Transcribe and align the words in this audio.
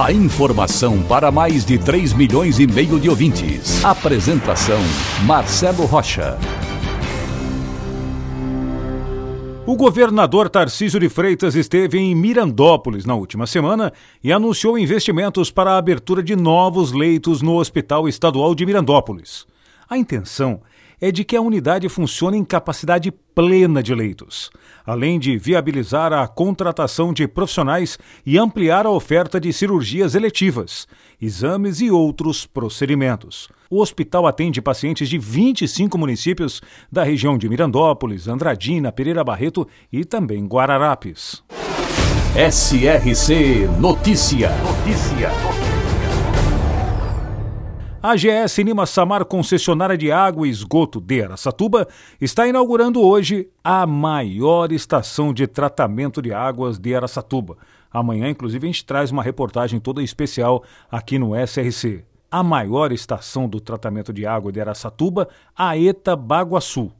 A 0.00 0.10
informação 0.10 1.02
para 1.02 1.30
mais 1.30 1.66
de 1.66 1.76
3 1.78 2.14
milhões 2.14 2.58
e 2.58 2.66
meio 2.66 2.98
de 2.98 3.10
ouvintes. 3.10 3.84
Apresentação 3.84 4.80
Marcelo 5.26 5.84
Rocha. 5.84 6.38
O 9.66 9.76
governador 9.76 10.48
Tarcísio 10.48 10.98
de 10.98 11.10
Freitas 11.10 11.54
esteve 11.54 11.98
em 11.98 12.14
Mirandópolis 12.14 13.04
na 13.04 13.14
última 13.14 13.46
semana 13.46 13.92
e 14.24 14.32
anunciou 14.32 14.78
investimentos 14.78 15.50
para 15.50 15.72
a 15.72 15.78
abertura 15.78 16.22
de 16.22 16.34
novos 16.34 16.90
leitos 16.92 17.42
no 17.42 17.56
Hospital 17.56 18.08
Estadual 18.08 18.54
de 18.54 18.64
Mirandópolis. 18.64 19.46
A 19.88 19.98
intenção 19.98 20.62
é 21.02 21.10
de 21.10 21.24
que 21.24 21.34
a 21.34 21.40
unidade 21.40 21.88
funcione 21.88 22.38
em 22.38 22.44
capacidade 22.44 23.10
plena 23.34 23.82
de 23.82 23.92
leitos, 23.92 24.50
além 24.86 25.18
de 25.18 25.36
viabilizar 25.36 26.12
a 26.12 26.28
contratação 26.28 27.12
de 27.12 27.26
profissionais 27.26 27.98
e 28.24 28.38
ampliar 28.38 28.86
a 28.86 28.90
oferta 28.90 29.40
de 29.40 29.52
cirurgias 29.52 30.14
eletivas, 30.14 30.86
exames 31.20 31.80
e 31.80 31.90
outros 31.90 32.46
procedimentos. 32.46 33.48
O 33.68 33.80
hospital 33.80 34.28
atende 34.28 34.62
pacientes 34.62 35.08
de 35.08 35.18
25 35.18 35.98
municípios 35.98 36.62
da 36.90 37.02
região 37.02 37.36
de 37.36 37.48
Mirandópolis, 37.48 38.28
Andradina, 38.28 38.92
Pereira 38.92 39.24
Barreto 39.24 39.66
e 39.92 40.04
também 40.04 40.46
Guararapes. 40.46 41.42
SRC 42.36 43.68
Notícia. 43.80 44.50
Notícia. 44.62 45.71
A 48.04 48.14
Nima 48.64 48.84
Samar, 48.84 49.24
concessionária 49.24 49.96
de 49.96 50.10
água 50.10 50.44
e 50.44 50.50
esgoto 50.50 51.00
de 51.00 51.22
Aracatuba, 51.22 51.86
está 52.20 52.48
inaugurando 52.48 53.00
hoje 53.00 53.48
a 53.62 53.86
maior 53.86 54.72
estação 54.72 55.32
de 55.32 55.46
tratamento 55.46 56.20
de 56.20 56.34
águas 56.34 56.80
de 56.80 56.96
Aracatuba. 56.96 57.56
Amanhã, 57.92 58.28
inclusive, 58.28 58.66
a 58.66 58.72
gente 58.72 58.84
traz 58.84 59.12
uma 59.12 59.22
reportagem 59.22 59.78
toda 59.78 60.02
especial 60.02 60.64
aqui 60.90 61.16
no 61.16 61.30
SRC. 61.46 62.04
A 62.28 62.42
maior 62.42 62.90
estação 62.90 63.48
do 63.48 63.60
tratamento 63.60 64.12
de 64.12 64.26
água 64.26 64.50
de 64.50 64.60
Aracatuba, 64.60 65.28
a 65.56 65.78
ETA 65.78 66.16
Baguaçu. 66.16 66.90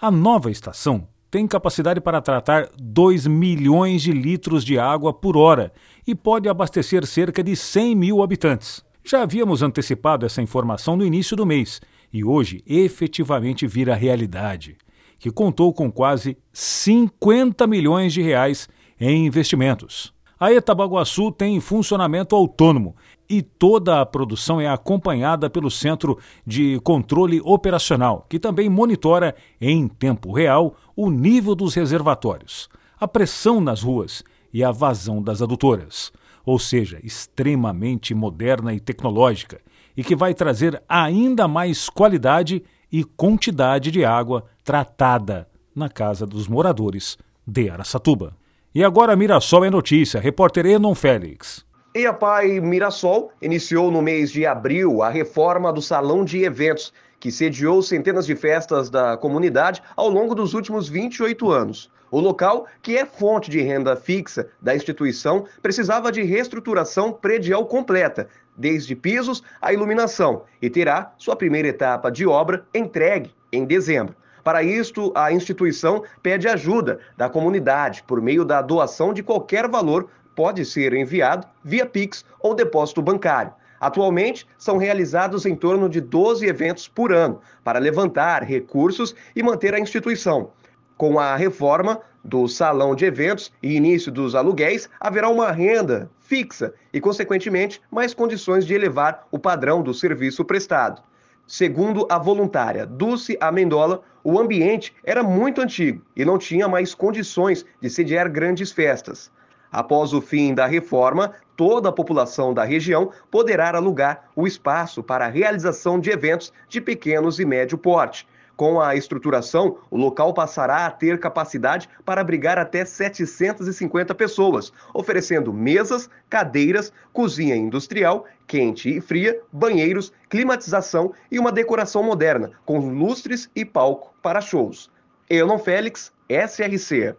A 0.00 0.10
nova 0.10 0.50
estação 0.50 1.06
tem 1.30 1.46
capacidade 1.46 2.00
para 2.00 2.22
tratar 2.22 2.70
2 2.80 3.26
milhões 3.26 4.00
de 4.00 4.12
litros 4.12 4.64
de 4.64 4.78
água 4.78 5.12
por 5.12 5.36
hora 5.36 5.70
e 6.06 6.14
pode 6.14 6.48
abastecer 6.48 7.04
cerca 7.04 7.44
de 7.44 7.54
100 7.54 7.94
mil 7.94 8.22
habitantes. 8.22 8.85
Já 9.08 9.22
havíamos 9.22 9.62
antecipado 9.62 10.26
essa 10.26 10.42
informação 10.42 10.96
no 10.96 11.06
início 11.06 11.36
do 11.36 11.46
mês 11.46 11.80
e 12.12 12.24
hoje 12.24 12.60
efetivamente 12.66 13.64
vira 13.64 13.94
realidade, 13.94 14.76
que 15.16 15.30
contou 15.30 15.72
com 15.72 15.92
quase 15.92 16.36
50 16.52 17.68
milhões 17.68 18.12
de 18.12 18.20
reais 18.20 18.68
em 18.98 19.24
investimentos. 19.24 20.12
A 20.40 20.52
Etabaguaçu 20.52 21.30
tem 21.30 21.60
funcionamento 21.60 22.34
autônomo 22.34 22.96
e 23.30 23.42
toda 23.42 24.00
a 24.00 24.04
produção 24.04 24.60
é 24.60 24.66
acompanhada 24.66 25.48
pelo 25.48 25.70
Centro 25.70 26.18
de 26.44 26.80
Controle 26.80 27.40
Operacional, 27.44 28.26
que 28.28 28.40
também 28.40 28.68
monitora 28.68 29.36
em 29.60 29.86
tempo 29.86 30.32
real 30.32 30.74
o 30.96 31.12
nível 31.12 31.54
dos 31.54 31.76
reservatórios, 31.76 32.68
a 32.98 33.06
pressão 33.06 33.60
nas 33.60 33.82
ruas 33.82 34.24
e 34.52 34.64
a 34.64 34.72
vazão 34.72 35.22
das 35.22 35.40
adutoras 35.40 36.10
ou 36.46 36.60
seja, 36.60 37.00
extremamente 37.02 38.14
moderna 38.14 38.72
e 38.72 38.78
tecnológica, 38.78 39.60
e 39.96 40.04
que 40.04 40.14
vai 40.14 40.32
trazer 40.32 40.80
ainda 40.88 41.48
mais 41.48 41.88
qualidade 41.88 42.62
e 42.90 43.02
quantidade 43.02 43.90
de 43.90 44.04
água 44.04 44.44
tratada 44.62 45.48
na 45.74 45.88
casa 45.88 46.24
dos 46.24 46.46
moradores 46.46 47.18
de 47.44 47.68
Araçatuba. 47.68 48.36
E 48.72 48.84
agora 48.84 49.16
Mirassol 49.16 49.64
é 49.64 49.70
notícia, 49.70 50.20
repórter 50.20 50.66
Enon 50.66 50.94
Félix. 50.94 51.66
E 51.94 52.06
a 52.06 52.12
Pai 52.12 52.60
Mirassol 52.60 53.32
iniciou 53.42 53.90
no 53.90 54.00
mês 54.00 54.30
de 54.30 54.46
abril 54.46 55.02
a 55.02 55.08
reforma 55.08 55.72
do 55.72 55.82
salão 55.82 56.24
de 56.24 56.44
eventos, 56.44 56.92
que 57.26 57.32
sediou 57.32 57.82
centenas 57.82 58.24
de 58.24 58.36
festas 58.36 58.88
da 58.88 59.16
comunidade 59.16 59.82
ao 59.96 60.08
longo 60.08 60.32
dos 60.32 60.54
últimos 60.54 60.88
28 60.88 61.50
anos. 61.50 61.90
O 62.08 62.20
local, 62.20 62.68
que 62.80 62.96
é 62.96 63.04
fonte 63.04 63.50
de 63.50 63.60
renda 63.60 63.96
fixa 63.96 64.48
da 64.62 64.76
instituição, 64.76 65.44
precisava 65.60 66.12
de 66.12 66.22
reestruturação 66.22 67.12
predial 67.12 67.66
completa, 67.66 68.28
desde 68.56 68.94
pisos 68.94 69.42
à 69.60 69.72
iluminação, 69.72 70.44
e 70.62 70.70
terá 70.70 71.14
sua 71.18 71.34
primeira 71.34 71.66
etapa 71.66 72.12
de 72.12 72.24
obra 72.24 72.64
entregue 72.72 73.34
em 73.50 73.64
dezembro. 73.64 74.14
Para 74.44 74.62
isto, 74.62 75.10
a 75.12 75.32
instituição 75.32 76.04
pede 76.22 76.46
ajuda 76.46 77.00
da 77.16 77.28
comunidade 77.28 78.04
por 78.04 78.22
meio 78.22 78.44
da 78.44 78.62
doação 78.62 79.12
de 79.12 79.24
qualquer 79.24 79.66
valor 79.68 80.08
pode 80.36 80.64
ser 80.64 80.92
enviado 80.92 81.44
via 81.64 81.86
Pix 81.86 82.24
ou 82.38 82.54
depósito 82.54 83.02
bancário. 83.02 83.52
Atualmente, 83.80 84.46
são 84.58 84.78
realizados 84.78 85.46
em 85.46 85.54
torno 85.54 85.88
de 85.88 86.00
12 86.00 86.46
eventos 86.46 86.88
por 86.88 87.12
ano 87.12 87.40
para 87.62 87.78
levantar 87.78 88.42
recursos 88.42 89.14
e 89.34 89.42
manter 89.42 89.74
a 89.74 89.80
instituição. 89.80 90.50
Com 90.96 91.18
a 91.18 91.36
reforma 91.36 92.00
do 92.24 92.48
salão 92.48 92.94
de 92.94 93.04
eventos 93.04 93.52
e 93.62 93.76
início 93.76 94.10
dos 94.10 94.34
aluguéis, 94.34 94.88
haverá 94.98 95.28
uma 95.28 95.52
renda 95.52 96.10
fixa 96.18 96.74
e, 96.92 97.00
consequentemente, 97.00 97.80
mais 97.90 98.12
condições 98.12 98.66
de 98.66 98.74
elevar 98.74 99.26
o 99.30 99.38
padrão 99.38 99.82
do 99.82 99.94
serviço 99.94 100.44
prestado. 100.44 101.02
Segundo 101.46 102.06
a 102.10 102.18
voluntária 102.18 102.84
Dulce 102.84 103.38
Amendola, 103.40 104.02
o 104.24 104.38
ambiente 104.40 104.92
era 105.04 105.22
muito 105.22 105.60
antigo 105.60 106.02
e 106.16 106.24
não 106.24 106.36
tinha 106.38 106.66
mais 106.66 106.92
condições 106.92 107.64
de 107.80 107.88
sediar 107.88 108.28
grandes 108.28 108.72
festas. 108.72 109.30
Após 109.70 110.12
o 110.12 110.20
fim 110.20 110.54
da 110.54 110.66
reforma, 110.66 111.32
toda 111.56 111.88
a 111.88 111.92
população 111.92 112.54
da 112.54 112.64
região 112.64 113.10
poderá 113.30 113.74
alugar 113.76 114.24
o 114.34 114.46
espaço 114.46 115.02
para 115.02 115.26
a 115.26 115.30
realização 115.30 115.98
de 115.98 116.10
eventos 116.10 116.52
de 116.68 116.80
pequenos 116.80 117.38
e 117.38 117.44
médio 117.44 117.76
porte, 117.76 118.26
com 118.56 118.80
a 118.80 118.96
estruturação, 118.96 119.76
o 119.90 119.98
local 119.98 120.32
passará 120.32 120.86
a 120.86 120.90
ter 120.90 121.20
capacidade 121.20 121.88
para 122.06 122.22
abrigar 122.22 122.58
até 122.58 122.86
750 122.86 124.14
pessoas, 124.14 124.72
oferecendo 124.94 125.52
mesas, 125.52 126.08
cadeiras, 126.30 126.90
cozinha 127.12 127.54
industrial, 127.54 128.24
quente 128.46 128.96
e 128.96 129.00
fria, 129.00 129.38
banheiros, 129.52 130.10
climatização 130.30 131.12
e 131.30 131.38
uma 131.38 131.52
decoração 131.52 132.02
moderna, 132.02 132.52
com 132.64 132.78
lustres 132.78 133.50
e 133.54 133.62
palco 133.62 134.14
para 134.22 134.40
shows. 134.40 134.90
Elon 135.28 135.58
Félix, 135.58 136.12
SRC. 136.30 137.14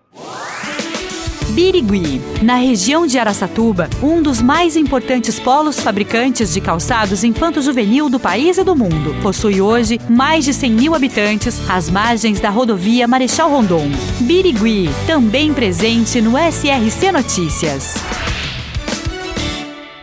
Birigui, 1.57 2.21
na 2.43 2.57
região 2.57 3.07
de 3.07 3.17
Araçatuba, 3.17 3.89
um 4.03 4.21
dos 4.21 4.43
mais 4.43 4.77
importantes 4.77 5.39
polos 5.39 5.79
fabricantes 5.79 6.53
de 6.53 6.61
calçados 6.61 7.23
infanto-juvenil 7.23 8.11
do 8.11 8.19
país 8.19 8.59
e 8.59 8.63
do 8.63 8.75
mundo. 8.75 9.19
Possui 9.23 9.59
hoje 9.59 9.99
mais 10.07 10.45
de 10.45 10.53
100 10.53 10.71
mil 10.71 10.93
habitantes 10.93 11.67
às 11.67 11.89
margens 11.89 12.39
da 12.39 12.51
rodovia 12.51 13.07
Marechal 13.07 13.49
Rondon. 13.49 13.89
Birigui, 14.21 14.87
também 15.07 15.51
presente 15.51 16.21
no 16.21 16.33
SRC 16.37 17.11
Notícias. 17.11 17.95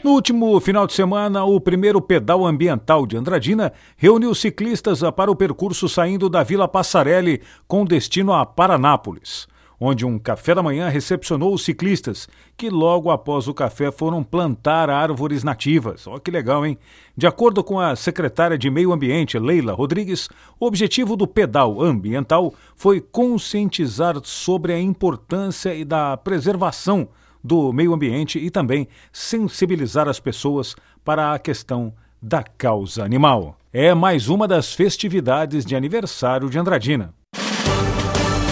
No 0.03 0.10
último 0.10 0.59
final 0.59 0.88
de 0.88 0.92
semana, 0.92 1.44
o 1.44 1.60
primeiro 1.60 2.00
pedal 2.00 2.44
ambiental 2.44 3.07
de 3.07 3.16
Andradina 3.16 3.72
reuniu 3.97 4.34
ciclistas 4.34 5.03
para 5.16 5.30
o 5.30 5.36
percurso 5.36 5.89
saindo 5.89 6.28
da 6.28 6.42
Vila 6.42 6.66
Passarelli 6.66 7.41
com 7.68 7.84
destino 7.84 8.33
a 8.33 8.45
Paranápolis 8.45 9.47
onde 9.80 10.06
um 10.06 10.18
café 10.18 10.54
da 10.54 10.62
manhã 10.62 10.88
recepcionou 10.88 11.53
os 11.53 11.65
ciclistas, 11.65 12.28
que 12.56 12.71
logo 12.71 13.10
após 13.10 13.48
o 13.48 13.54
café 13.54 13.91
foram 13.91 14.22
plantar 14.22 14.88
árvores 14.91 15.42
nativas. 15.42 16.06
Olha 16.06 16.21
que 16.21 16.30
legal, 16.30 16.65
hein? 16.65 16.78
De 17.16 17.26
acordo 17.26 17.62
com 17.62 17.78
a 17.78 17.94
secretária 17.97 18.56
de 18.59 18.71
Meio 18.71 18.92
Ambiente, 18.92 19.38
Leila 19.38 19.72
Rodrigues, 19.72 20.28
o 20.59 20.66
objetivo 20.66 21.16
do 21.16 21.26
pedal 21.26 21.82
ambiental 21.82 22.54
foi 22.76 23.00
conscientizar 23.00 24.16
sobre 24.22 24.72
a 24.72 24.80
importância 24.80 25.74
e 25.74 25.84
da 25.84 26.16
preservação 26.16 27.09
do 27.42 27.72
meio 27.72 27.92
ambiente 27.92 28.38
e 28.38 28.50
também 28.50 28.88
sensibilizar 29.12 30.09
as 30.09 30.18
pessoas 30.18 30.74
para 31.04 31.34
a 31.34 31.38
questão 31.38 31.92
da 32.21 32.42
causa 32.42 33.04
animal. 33.04 33.59
É 33.71 33.92
mais 33.92 34.28
uma 34.28 34.48
das 34.48 34.72
festividades 34.72 35.65
de 35.65 35.76
aniversário 35.76 36.48
de 36.48 36.59
Andradina. 36.59 37.12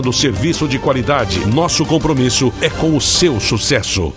oferecendo 0.00 0.12
serviço 0.12 0.66
de 0.66 0.78
qualidade. 0.78 1.46
Nosso 1.46 1.84
compromisso 1.84 2.52
é 2.60 2.70
com 2.70 2.96
o 2.96 3.00
seu 3.00 3.38
sucesso. 3.38 4.12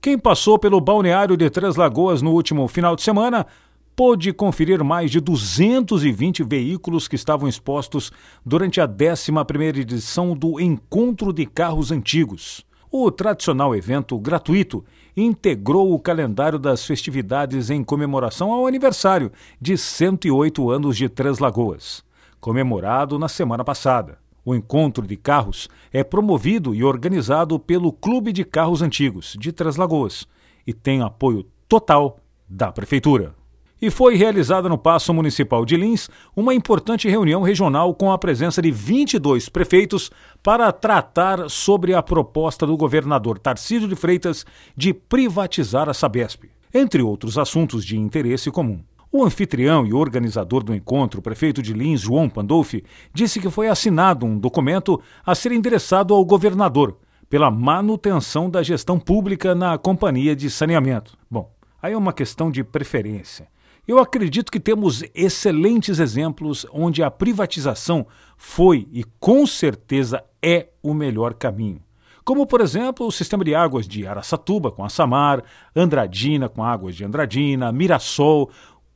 Quem 0.00 0.18
passou 0.18 0.58
pelo 0.58 0.80
balneário 0.80 1.36
de 1.36 1.50
Três 1.50 1.76
Lagoas 1.76 2.22
no 2.22 2.30
último 2.32 2.66
final 2.68 2.96
de 2.96 3.02
semana 3.02 3.46
pôde 3.94 4.32
conferir 4.32 4.82
mais 4.82 5.10
de 5.10 5.20
220 5.20 6.44
veículos 6.44 7.06
que 7.06 7.16
estavam 7.16 7.48
expostos 7.48 8.10
durante 8.46 8.80
a 8.80 8.88
11ª 8.88 9.76
edição 9.76 10.34
do 10.34 10.58
Encontro 10.60 11.32
de 11.32 11.44
Carros 11.44 11.90
Antigos. 11.90 12.64
O 12.90 13.10
tradicional 13.10 13.74
evento 13.74 14.18
gratuito 14.18 14.84
integrou 15.16 15.92
o 15.92 15.98
calendário 15.98 16.58
das 16.58 16.84
festividades 16.84 17.68
em 17.68 17.84
comemoração 17.84 18.52
ao 18.52 18.66
aniversário 18.66 19.30
de 19.60 19.76
108 19.76 20.70
anos 20.70 20.96
de 20.96 21.08
Três 21.08 21.38
Lagoas, 21.38 22.02
comemorado 22.40 23.18
na 23.18 23.28
semana 23.28 23.64
passada. 23.64 24.18
O 24.44 24.54
encontro 24.54 25.06
de 25.06 25.16
carros 25.16 25.68
é 25.92 26.02
promovido 26.02 26.74
e 26.74 26.82
organizado 26.82 27.58
pelo 27.58 27.92
Clube 27.92 28.32
de 28.32 28.44
Carros 28.44 28.82
Antigos 28.82 29.36
de 29.38 29.52
Três 29.52 29.76
Lagoas 29.76 30.26
e 30.66 30.72
tem 30.72 31.02
apoio 31.02 31.46
total 31.68 32.18
da 32.48 32.72
Prefeitura. 32.72 33.34
E 33.82 33.90
foi 33.90 34.14
realizada 34.14 34.68
no 34.68 34.76
Paço 34.76 35.14
Municipal 35.14 35.64
de 35.64 35.74
Lins 35.74 36.10
uma 36.36 36.52
importante 36.52 37.08
reunião 37.08 37.42
regional 37.42 37.94
com 37.94 38.12
a 38.12 38.18
presença 38.18 38.60
de 38.60 38.70
22 38.70 39.48
prefeitos 39.48 40.10
para 40.42 40.70
tratar 40.70 41.48
sobre 41.48 41.94
a 41.94 42.02
proposta 42.02 42.66
do 42.66 42.76
governador 42.76 43.38
Tarcísio 43.38 43.88
de 43.88 43.96
Freitas 43.96 44.44
de 44.76 44.92
privatizar 44.92 45.88
a 45.88 45.94
Sabesp, 45.94 46.44
entre 46.74 47.00
outros 47.00 47.38
assuntos 47.38 47.82
de 47.84 47.96
interesse 47.96 48.50
comum. 48.50 48.82
O 49.12 49.24
anfitrião 49.24 49.84
e 49.84 49.92
organizador 49.92 50.62
do 50.62 50.72
encontro, 50.72 51.18
o 51.18 51.22
prefeito 51.22 51.60
de 51.60 51.72
Lins, 51.72 52.00
João 52.00 52.28
Pandolfi, 52.28 52.84
disse 53.12 53.40
que 53.40 53.50
foi 53.50 53.66
assinado 53.66 54.24
um 54.24 54.38
documento 54.38 55.02
a 55.26 55.34
ser 55.34 55.50
endereçado 55.50 56.14
ao 56.14 56.24
governador 56.24 56.96
pela 57.28 57.50
manutenção 57.50 58.48
da 58.48 58.62
gestão 58.62 59.00
pública 59.00 59.52
na 59.52 59.76
companhia 59.76 60.36
de 60.36 60.48
saneamento. 60.48 61.18
Bom, 61.28 61.52
aí 61.82 61.92
é 61.92 61.98
uma 61.98 62.12
questão 62.12 62.52
de 62.52 62.62
preferência. 62.62 63.48
Eu 63.86 63.98
acredito 63.98 64.52
que 64.52 64.60
temos 64.60 65.02
excelentes 65.12 65.98
exemplos 65.98 66.64
onde 66.72 67.02
a 67.02 67.10
privatização 67.10 68.06
foi 68.36 68.86
e 68.92 69.02
com 69.18 69.44
certeza 69.44 70.22
é 70.40 70.68
o 70.80 70.94
melhor 70.94 71.34
caminho. 71.34 71.82
Como, 72.24 72.46
por 72.46 72.60
exemplo, 72.60 73.06
o 73.06 73.10
sistema 73.10 73.42
de 73.42 73.54
águas 73.54 73.88
de 73.88 74.06
Araçatuba 74.06 74.70
com 74.70 74.84
a 74.84 74.88
Samar, 74.88 75.42
Andradina 75.74 76.48
com 76.48 76.62
águas 76.62 76.94
de 76.94 77.04
Andradina, 77.04 77.72
Mirassol, 77.72 78.50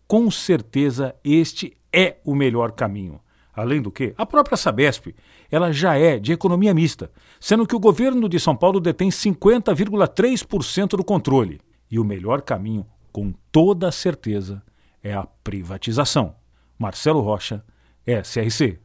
com 0.06 0.30
certeza 0.30 1.14
este 1.24 1.76
é 1.92 2.16
o 2.24 2.34
melhor 2.34 2.72
caminho. 2.72 3.20
Além 3.54 3.80
do 3.80 3.90
que, 3.90 4.12
a 4.18 4.26
própria 4.26 4.56
Sabesp, 4.56 5.14
ela 5.50 5.72
já 5.72 5.96
é 5.96 6.18
de 6.18 6.32
economia 6.32 6.74
mista, 6.74 7.10
sendo 7.38 7.66
que 7.66 7.76
o 7.76 7.80
governo 7.80 8.28
de 8.28 8.40
São 8.40 8.56
Paulo 8.56 8.80
detém 8.80 9.10
50,3% 9.10 10.96
do 10.96 11.04
controle. 11.04 11.60
E 11.90 11.98
o 11.98 12.04
melhor 12.04 12.42
caminho, 12.42 12.84
com 13.12 13.32
toda 13.52 13.92
certeza, 13.92 14.62
é 15.02 15.14
a 15.14 15.24
privatização. 15.44 16.34
Marcelo 16.76 17.20
Rocha, 17.20 17.64
SRC. 18.04 18.80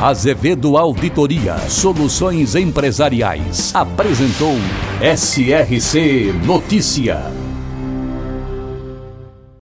Azevedo 0.00 0.76
Auditoria 0.76 1.56
Soluções 1.68 2.56
Empresariais 2.56 3.72
apresentou 3.72 4.56
SRC 5.00 6.32
Notícia. 6.44 7.41